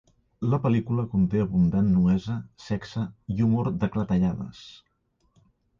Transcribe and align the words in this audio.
La 0.53 0.57
pel·lícula 0.63 1.03
conté 1.11 1.41
abundant 1.43 1.91
nuesa, 1.97 2.39
sexe 2.69 3.07
i 3.37 3.47
humor 3.47 3.73
de 3.85 3.95
clatellades. 3.97 4.69